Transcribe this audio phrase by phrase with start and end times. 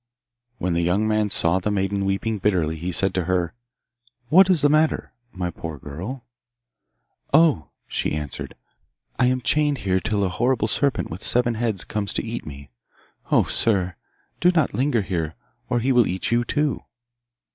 [0.57, 3.53] When the young man saw the maiden weeping bitterly he said to her,
[4.29, 6.25] 'What is the matter, my poor girl?'
[7.35, 8.55] 'Oh!' she answered,
[9.19, 12.71] 'I am chained here till a horrible serpent with seven heads comes to eat me.
[13.31, 13.95] Oh, sir,
[14.39, 15.35] do not linger here,
[15.69, 16.81] or he will eat you too.